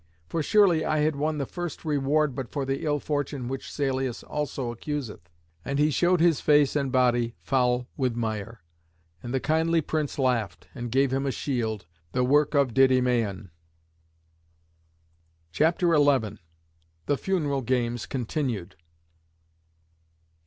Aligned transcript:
For 0.25 0.41
surely 0.41 0.83
I 0.83 1.01
had 1.01 1.15
won 1.15 1.37
the 1.37 1.45
first 1.45 1.85
reward 1.85 2.33
but 2.33 2.49
for 2.51 2.65
the 2.65 2.83
ill 2.83 2.99
fortune 2.99 3.47
which 3.47 3.71
Salius 3.71 4.23
also 4.23 4.71
accuseth." 4.73 5.29
And 5.63 5.77
he 5.77 5.91
showed 5.91 6.19
his 6.19 6.41
face 6.41 6.75
and 6.75 6.91
body 6.91 7.35
foul 7.39 7.87
with 7.97 8.15
mire. 8.15 8.61
And 9.21 9.31
the 9.31 9.39
kindly 9.39 9.79
prince 9.79 10.17
laughed, 10.17 10.67
and 10.73 10.91
gave 10.91 11.11
him 11.13 11.27
a 11.27 11.31
shield, 11.31 11.85
the 12.13 12.23
work 12.23 12.55
of 12.55 12.73
Didymaon. 12.73 13.51
CHAPTER 15.51 15.95
XI. 15.95 16.39
THE 17.05 17.15
FUNERAL 17.17 17.61
GAMES 17.61 18.07
(CONTINUED). 18.07 18.77